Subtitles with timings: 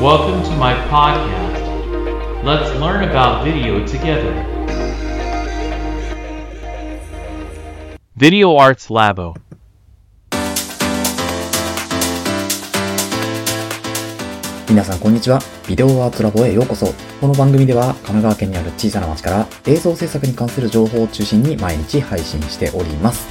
[0.00, 2.44] Welcome to my podcast.
[2.44, 4.32] Let's learn about video together.
[8.16, 9.34] Video Arts Labo.
[14.68, 15.40] 皆さんこんにちは。
[15.68, 16.86] ビデオアーツラボへようこそ。
[17.20, 23.26] この番組では神奈川県にある小さな町から映像制作に関する情報を中心に毎日配信しております。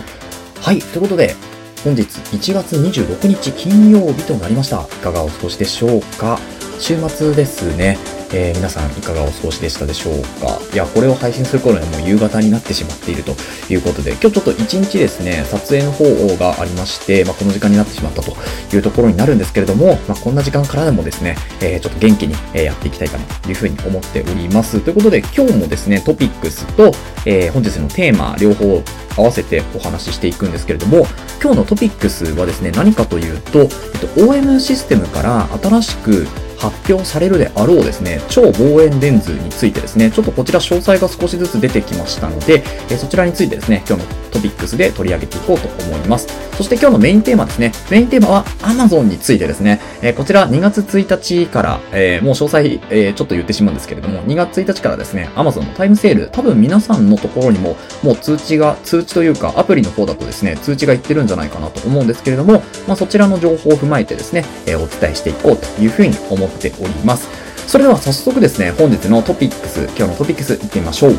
[0.62, 1.36] はい、ということで、
[1.84, 4.84] 本日1月26日金曜日となりました。
[4.84, 6.38] いかがお過ごしでしょうか？
[6.78, 7.98] 週末ですね。
[8.32, 10.60] えー皆さんいかがお過ごしでしたでしょうか？
[10.74, 13.32] いや、これを配信する頃にはもう夕方になってしまっていると
[13.72, 18.36] いうことで、今日ちょっと一日ですね、撮影の方がありまして、まあ、この時間になってしまったと
[18.76, 24.82] いうところになるんですけれども、まあ、こんな時間からでもですね、えーちょっと元気にやっていきたいかなというふうに思っております。
[24.82, 26.92] ということで、今日もですね、トピックスと、
[27.26, 28.84] えー本日のテーマ、両方
[29.18, 31.08] 合わせてお話ししていくんですけれども、
[31.42, 33.70] 今日のトピックスはですね、何かというと、えっ
[34.16, 36.28] と、OM システムから新しく
[36.60, 46.28] 発表されるであろうですね、超望遠レンズについてですね、ちょっとこちら詳細が少しずつ出てきましたので、えそちらについてですね、今日のトピックスで取り上げていこうと思います。
[46.58, 66.49] そして今日のメインテーマですね、メインテーマは Amazon についてですね、えこちら2月1日から、えもう詳細、えちょっと言ってしまうんですけれども、2月1日からですね、Amazon のタイムセール、多分皆さんのところにも、もう通知が、通知というか、アプリの方だとですね、通知がいってるんじゃないかなと思うんですけれども、まあ、そちらの情報を踏まえてですね、えお伝えしていこうというふうに思って
[66.80, 67.28] おります。
[67.68, 71.16] それでは早速ですね、本日のトピックス、今日のトピックスいってみましょう。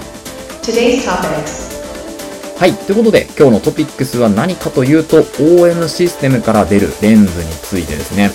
[2.58, 2.74] はい。
[2.74, 8.30] ということで、今日のトピックスは何かというと、OM システムから出るレンズについてですね。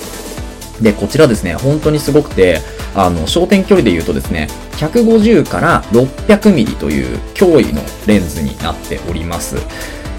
[0.81, 2.61] で、こちらですね、本当にすごくて、
[2.95, 9.57] あの、焦点距離で言うとですね、150から600ミリという驚異のレンズになっております。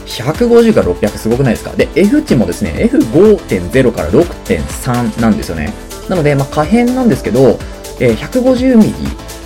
[0.07, 1.73] 150から600すごくないですか？
[1.73, 5.75] で、F 値もですね、F5.0 から6.3なんですよね。
[6.09, 7.59] なので、まあ、可変なんですけど、
[8.01, 8.93] えー150ミリ、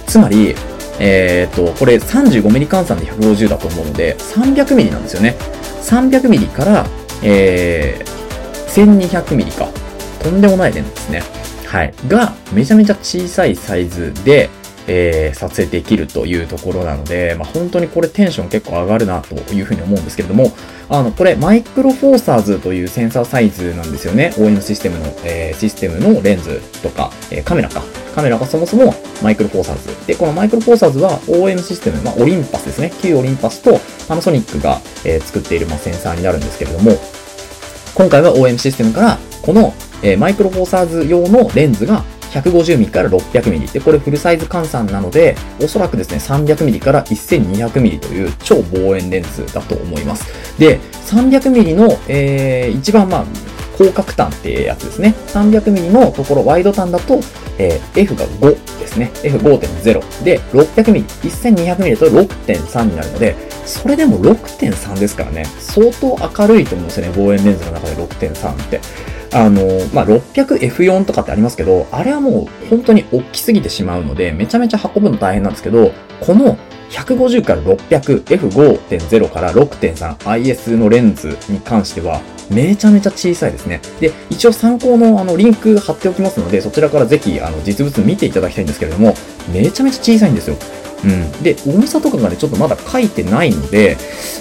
[0.07, 0.55] つまり、
[0.99, 5.37] えっ、と、これ35ミリ換算で150だと思うので、300ミリなんですよね。
[5.83, 6.87] 300ミリから、
[7.23, 9.69] えー、1200ミリか。
[10.23, 11.23] とんでもないレンズですね。
[11.67, 11.95] はい。
[12.07, 14.51] が、めちゃめちゃ小さいサイズで、
[14.87, 20.53] えー撮影できるというところなので、まあ、本当にこれテンション結構上がるなというふうに思うんですけれども、
[20.89, 24.33] あの、これマイクロフォーサーズというセンサーサイズなんですよね。
[24.37, 27.83] OM システムの、えーシステムのレンズとか、えーカメラか。
[28.15, 28.93] カメラがそもそも
[29.23, 30.07] マイクロフォーサーズ。
[30.07, 32.93] で、このマイクロフォーサーズは OM システム、まあ、オリンパスですね。
[33.01, 36.93] 旧オリンパスとパナソニックが、えー作っている、まあ、センサーになるんですけれども、
[37.95, 43.67] 今回は OM システムから、この、えーマイクロフォーサーズ用のレンズが150ミリから600ミリ。
[43.67, 50.27] で、これフルサイズ換算なので、おそらくですね、300ミリから1200ミリという超望遠レンズだと思います。
[50.59, 53.25] で、300ミリの、えー一番まあ、
[53.77, 55.15] 広角端ってやつですね。
[55.29, 57.21] 300ミリのところ、ワイド端だと、
[57.59, 59.11] えー F が5ですね。
[59.23, 63.35] F5.0 で、600ミリ、1200ミリだと6.3になるので、
[63.67, 68.81] それでも6.3ですからね、相当明るいと思うんですよね、望遠レンズの中で6.3って。
[69.33, 76.59] あの、まあ、600F4 とかってありますけど、あれはもう本当に大きすぎてしまうので、めちゃめちゃ運ぶの大変なんですけど、この
[76.91, 82.21] 150から 600F5.0 から 6.3IS のレンズに関しては、
[82.51, 83.81] めちゃめちゃ小さいですね。
[84.01, 89.15] で、一応参考のあのリンク貼っておきますので、そちらからぜひあの実物見ていただきたいんですけれども、
[89.53, 90.57] めちゃめちゃ小さいんですよ。
[91.05, 91.43] うん。
[91.43, 93.97] で、重さとかがね、ちょっとまだ書いてないので、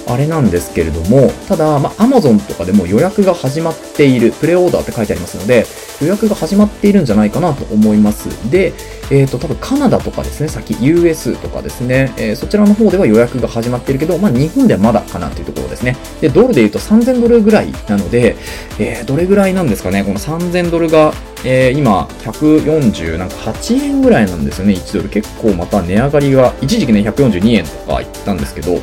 [0.06, 5.66] あれなんですけれども、ただ、まあ、Amazon とかでも予約が始まっている、プレオーダーって書いてありますので、
[6.00, 8.50] 予約が始まっているんじゃないかなと思います。
[8.50, 8.72] で、
[9.10, 15.96] えっ、と、多分カナダとかですね、先 US とかですね、えーそちらの方では予約が始まっているけど、まあ、日本ではまだかなというところですね。
[16.20, 18.36] で、ドルで言うと3000ドルぐらいなので、
[18.78, 21.12] えーどれぐらいなんですかね、この3000ドルが、
[21.44, 25.08] え今、148円ぐらいなんですよね、1ドル。
[25.08, 28.80] 結構また値上がりが、一時期ね、142円とか言ったんですけど、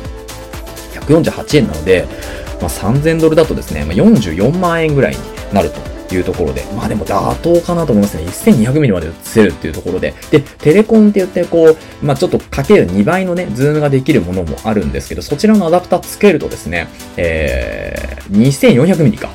[1.06, 2.06] 148円なので、
[2.60, 5.18] まあ、3000ドルだとですね、まあ、44万円ぐらいに
[5.52, 5.80] なると
[6.14, 8.24] いうところで、まあでも妥当かなと思いますね。
[8.24, 10.14] 1200ミリまで写せるっていうところで。
[10.30, 19.30] で、テレコンって言って、こう、まあちょっとかける2倍のね、ズームができるものもあるんですけど、そちらのアダプターつけるとですね、えー、2400ミリか。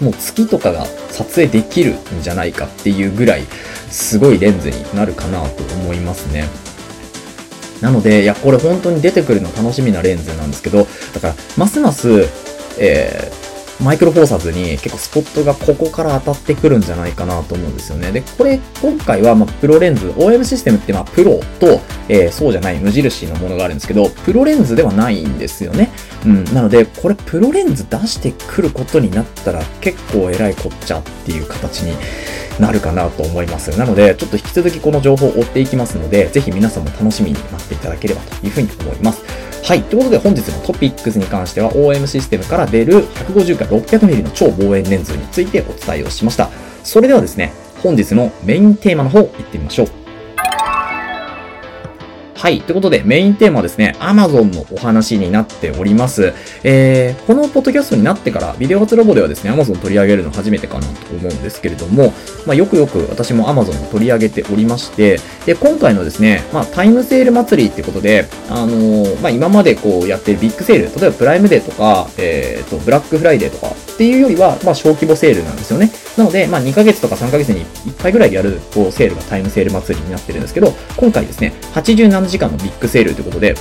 [0.00, 3.42] もう月とかが撮影できるんじゃないかっていうぐらい、
[3.90, 6.48] すごいレンズになるかなと思いますね。
[7.80, 12.28] なので、いや、これ本当に出てくるの楽しみなレンズなんですけど、だから、ますます、
[12.78, 13.37] えー
[13.80, 18.10] マイクロフォーサーズに結構スポットがここから当たってくるんじゃないかなと思うんですよね。
[18.10, 25.90] で、これ、今回は、ま、プロレンズ、OM システムって、まあ、プロと、えーそうじゃない無印のものがあるんですけど、プロレンズではないんですよね。
[26.24, 26.44] うん。
[26.52, 31.96] なので、これ、プロレンズ出してくることになったら、結構偉いこっちゃっていう形に
[32.58, 33.76] なるかなと思います。
[33.78, 39.22] なので、ちょっと引き続きこの情報を追っていきますので、ぜひ皆さんも楽しみに待っていただければというふうに思います。
[39.64, 39.82] はい。
[39.82, 46.48] ということで本日のトピックスに関しては OM システムから出る150から600ミリの超望遠レンズについてお伝えをしました。
[46.84, 47.52] それではですね、
[47.82, 49.97] 本日のメインテーマの方行ってみましょう。
[52.38, 52.60] はい。
[52.60, 56.32] ということで、メインテーマはですね、Amazon のお話になっております。
[56.62, 62.12] えー、このポッドキャストになってから、ビデオ発ラボではですね、Amazon 取り上げるの初めてかなと思うんですけれども、
[62.46, 75.90] まあ、よくよく私も Amazon を取り上げておりまして、で、今回のですね、まあ、タイムセール祭りってことで、あのーまあ、今までこうやってるビッグセール、例えばプライムデーとか、えーと、ブラックフライデーとかっていうよりは、まあ、小規模セールなんですよね。
[76.18, 83.54] なので、まあ、2ヶ月とか3ヶ月に1回ぐらいやる、こう、セールがタイムセール祭りになってるんですけど、今回ですね、87時間のビッグセールということで、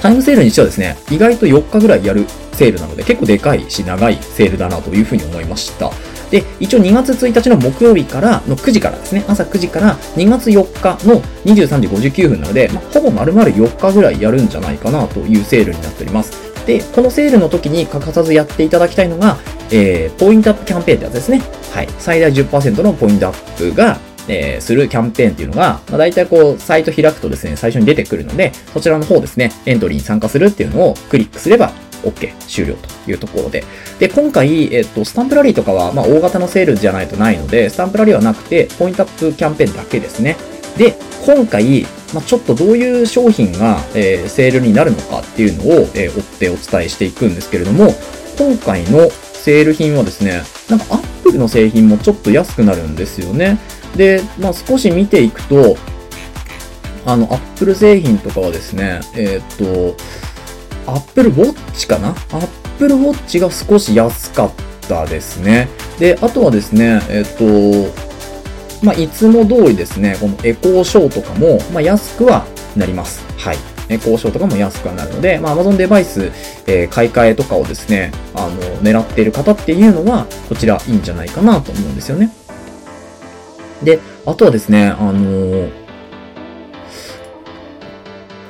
[0.00, 5.90] タイムセールにしてはですね、意外と4日ぐらいやるセールなので、結構でかいし長いセールだなというふうに思いました。
[6.30, 16.51] で、一応2月1日の木曜日からの9時からですね、朝9時から2月4日の23時59分なので、まあ、ほぼ丸々4日ぐらいやるんじゃないかなというセールになっております。
[16.66, 19.38] で、このセールの時に欠かさずやっていただきたいのが、
[19.70, 21.42] えー、ポイントアップキャンペーンってやつですね。
[21.72, 21.88] はい。
[21.98, 23.98] 最大10%のポイントアップが、
[24.28, 31.72] えーするキャンペーンっていうのが、まあ、大体こう、サイト開くとですね、最初に出てくるので、そちらの方ですね、エントリーに参加するっていうのをクリックすれば、
[32.04, 33.64] OK、終了というところで。
[33.98, 40.36] で、今回、えっと、スタンプラリーとかは、まあ、大型のセールじゃないとないので、スタンプラリーはなくて、ポイントアップキャンペーンだけですね。
[40.76, 47.94] で、今回、まあ、ちょっとどういう商品が、えーセールになるのかっていうのを、えー追ってお伝えしていくんですけれども、
[48.38, 53.58] 今回のセール品はですね、なんかアップルの製品もちょっと安くなるんですよね。
[53.96, 55.76] で、まあ、少し見ていくと、
[57.04, 59.94] あの、アップル製品とかはですね、えーっ
[60.86, 62.10] と、アップルウォッチかな？
[62.10, 62.48] アッ
[62.78, 64.52] プルウォッチが少し安かっ
[64.88, 65.68] たですね。
[65.98, 67.92] で、あとはですね、えっと、
[68.82, 72.44] まあ、いつも通りですね、このエコーショーとかも、まあ、安くは
[72.76, 73.24] なります。
[73.38, 73.56] はい。
[73.88, 76.32] エコーショーとかも安くはなるので、まあ、Amazon デバイス、
[76.66, 82.30] えー買い替えとかをですね、あの、狙っている方っていうのは、こちらいいんじゃないかなと思うんですよね。
[83.82, 85.82] で、あとはですね、あのー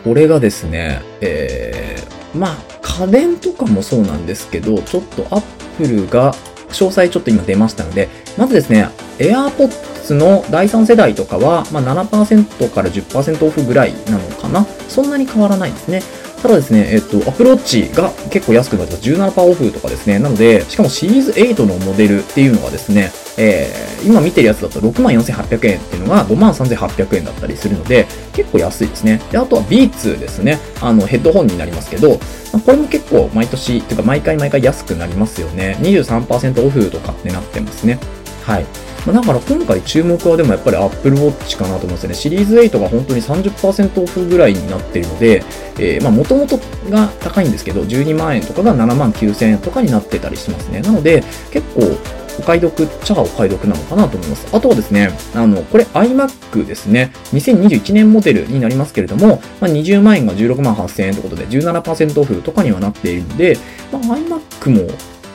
[0.05, 6.35] これがですね、えー、まあ、家電とかもそうなんですけど、ちょっと Apple が、
[6.71, 8.89] 詳細ちょっと今出ましたので、まずですね、
[9.19, 16.03] AirPods の第3世代とかは、まあ、7%から10%オフぐらいなのかなそんなに変わらないですね。
[16.43, 19.09] ただですね、えっと、Apple Watch が結構安くなってます。
[19.09, 20.19] 17%オフとかですね。
[20.19, 29.23] なので、しかもシリーズ8のモデルっていうのがですね、えー、今見てるやつだと64,800円っていうのが53,800円だったりするので、結構安いですね。
[29.31, 30.59] で、あとは Beats ですね。
[30.81, 35.79] あの、ヘッドホンになりますけど、これも結構毎年、っていうか毎回毎回安くなりますよね。
[35.81, 38.01] 23%オフとかってなってますね。
[38.43, 38.67] はい。
[39.07, 42.15] まあだから今回注目はでもやっぱり Apple Watch かなと思いますね。
[42.15, 45.45] シリーズ8が本当に30%オフぐらいになっているので、
[45.79, 46.47] えーまあ元々
[46.91, 50.81] が高いんですけど、12万円とかが7万9000円とかになってたりしますね。
[50.81, 51.97] なので、結構
[52.39, 54.47] お買い得っちゃお買い得なのかなと思います。
[54.55, 57.13] あとはですね、あの、これ iMac ですね。
[57.33, 63.59] 2021年モデルになりますけれども、まあ、20万円が16万8000円ということで17%オフとかにはなっているので、
[63.93, 64.89] まあ、iMac も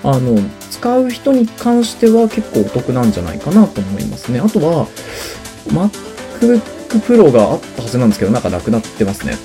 [0.03, 0.39] あの、
[0.69, 4.39] 使う人に関しては結構お得なんじゃないかなと思いますね。
[4.39, 4.87] あとは、
[5.67, 6.61] MacBook
[7.01, 9.35] Pro があったはずなんですけど、なんかなくなってますね。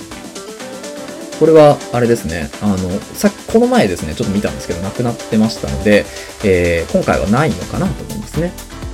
[1.41, 2.51] これは、あれですね。
[2.61, 2.77] あの、
[3.15, 6.05] さっき、この前ですね、ちょっと見たんですけど、なくなってましたので、
[6.45, 8.53] えー今回はないのかなと思いますね。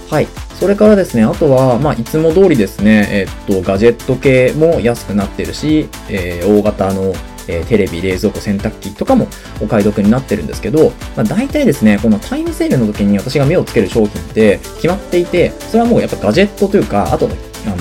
[0.09, 0.29] はい。
[0.59, 7.13] それからですね、あとは、まあ、いつも通りですね、えっと、ガジェット系も安くなってるし、えー大型の、
[7.49, 9.27] えーテレビ、冷蔵庫、洗濯機とかも
[9.61, 17.77] お買い得になってるんですけど、まあ、大体ですね、このタイムセールの時に私が目をつける商品って決まっていて、それはもうやっぱガジェットというか、あと、あの、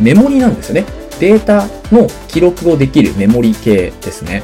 [0.00, 0.84] メモリなんですよね。
[1.20, 4.42] データの記録をできるメモリ系ですね。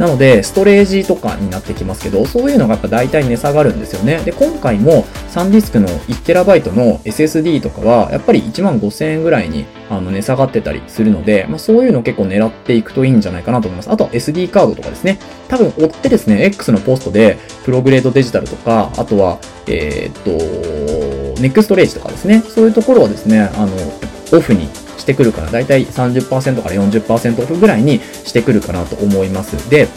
[0.00, 4.22] なので、ストレージとかになってきますけど、そういうのがやっぱ大体値下がるんですよね。
[4.24, 13.90] で、今回もサンディスクの 1TB の SSD とかは、やっぱり1万5000円ぐらいにあの値下がってたりするので、まあ、そういうの結構狙っていくといいんじゃないかなと思います。
[13.90, 15.18] あとは SD カードとかですね。
[15.48, 22.40] 多分追ってですね、X のポストで、プログレードデジタルとか、あとは、えーっと、ネックストレージとかですね。
[22.40, 23.76] そういうところはですね、あの、
[24.32, 24.66] オフに
[25.00, 29.68] してくるから、だいたい30%から40%オフぐらいにしてくるかなと思います。
[29.68, 29.88] で、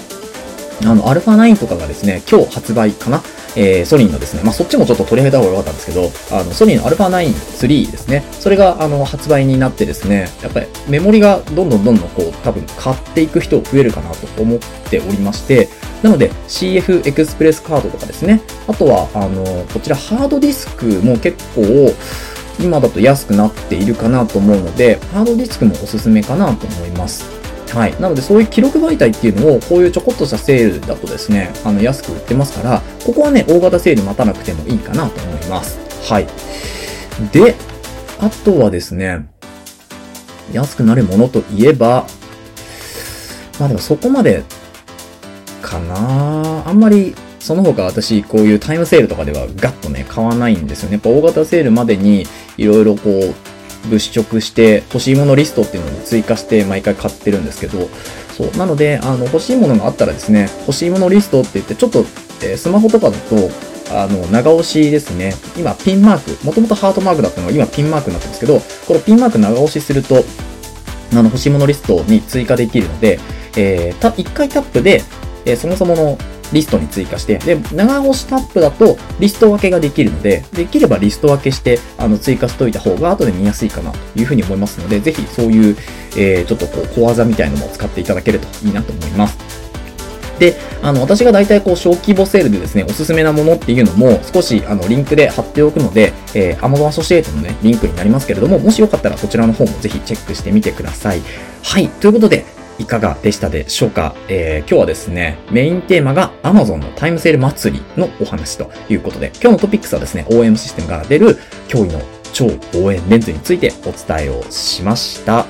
[0.85, 3.21] あの、アルファ9とかがですね、今日発売かな？
[3.55, 8.23] えー、ソニーのですね、まあ、そっちもちょっと取り上げた方が良かったんですけど、あの、ソニーの α9-3 ですね。
[8.31, 15.69] それが、あの、発売になってですね、やっぱりメモリがどんどんどんどんこう、多分買っていく人増えるかなと思っておりまして、
[16.01, 18.41] なので CF エクスプレスカードとかですね。
[18.67, 21.93] あとは、あの、こちらハードディスクも結構、
[22.59, 27.25] 今だと安くなっているかなと思うので、ハードディスクもおすすめかなと思います。
[27.73, 27.99] はい。
[27.99, 35.79] なので、そういう記録媒体っていうのを、こういうちょこっとしたセールだとですね、あの、安く売ってますから、ここはね、大型セール待たなくてもいいかなと思います。
[36.03, 36.27] はい。
[37.31, 37.55] で、
[38.19, 39.25] あとはですね、
[40.51, 42.05] 安くなるものといえば、
[43.59, 44.43] まあでもそこまで、
[45.61, 50.93] かなあんまり、その他私、こういうタイムセールとかではガッとね、買わないんですよね。
[50.93, 57.89] やっぱ大型セールまでに、いろいろこう、物色して、欲しいものリストっていうのに追加して毎回買ってるんですけど、
[58.37, 58.57] そう。
[58.57, 62.05] なので、あの、欲しいものがあったらですね、欲しいものリストって言って、ちょっと、
[62.41, 63.49] えースマホとかだと、
[63.91, 65.35] あの、長押しですね。
[65.57, 70.23] 今、ピンマーク、もともとハートマークだったのが今ピンマークになってるんですけど、このピンマーク長押しすると、
[71.11, 73.19] あの、欲しいものリストに追加できるので、
[73.55, 75.03] えー、た、一回タップで、
[75.45, 76.17] えーそもそもの
[76.53, 85.77] リストに追加して、で、長押しタップだとリスト分けができるので、できればリスト分けして、あの、追加しといた方が後で見やすいかなというふうに思いますので、ぜひそういう、
[86.15, 89.37] えー、ちょっとこう、小技みたいなのも使っていただけるといいなと思います。
[90.39, 101.21] で、あの、私が大体こう、小規模セールでですね、おすすめなものっていうのも、少し、あの、リンクで貼っておくので、えー、Amazon アソシエイトのね、リンクになりますけれども、もしよかったらこちらの方もぜひチェックしてみてください。
[101.61, 101.87] はい。
[101.87, 102.45] ということで、
[102.79, 111.37] いかがでしたでしょうか、えー今日はですね、メインテーマが Amazon のタイムセール祭りのお話ということで、今日のトピックスはですね、OM システムから出る
[111.67, 112.01] 驚異の
[112.33, 115.45] 超応援レンズについてお伝えをしました。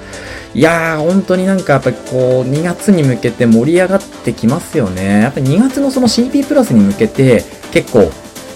[0.54, 5.22] いやー、本当になんかやっぱりこう、2月に向けて盛り上がってきますよね。
[5.22, 8.12] やっぱり2月のその CP プラスに向けて、結構、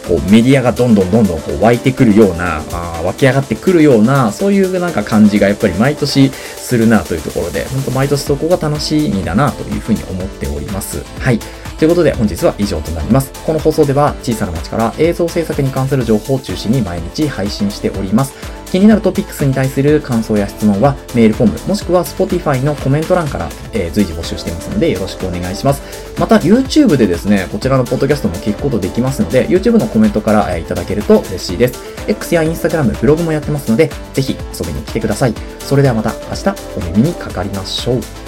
[0.07, 11.03] こうメディアがどんどんどんどんこう湧いてくるような、あ湧き上がってくるような、そういうなんか感じがやっぱり毎年するなというところで、本当毎年そこが楽しみだなというふうに思っております。
[11.19, 11.39] はい。
[11.77, 13.31] ということで本日は以上となります。
[13.45, 18.33] この放送では小さな町から映像制作に関する情報を中心に毎日配信しております。
[18.71, 26.19] 気になるトピックスに対する感想や質問はメールフォームもしくは Spotify のコメント欄から、えー随時募集していますのでよろしくお願いします。
[26.19, 31.79] また YouTube でですね、こちらのポッドキャストも聞くことできますので YouTube のコメントから、えーいただけると嬉しいです。
[32.07, 35.33] X や Instagram、ブログもやってますのでぜひ遊びに来てください。
[35.59, 38.26] それではまた明日お耳にかかりましょう。